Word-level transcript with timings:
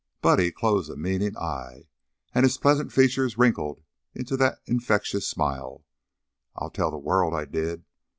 Buddy 0.19 0.51
closed 0.51 0.89
a 0.89 0.95
meaning 0.95 1.37
eye, 1.37 1.85
and 2.33 2.43
his 2.43 2.57
pleasant 2.57 2.91
features 2.91 3.37
wrinkled 3.37 3.83
into 4.15 4.35
that 4.35 4.57
infectious 4.65 5.27
smile. 5.27 5.85
"I'll 6.55 6.71
tell 6.71 6.89
the 6.89 6.97
world 6.97 7.35
I 7.35 7.45
did! 7.45 7.85